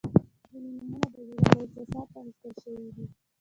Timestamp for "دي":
2.95-3.05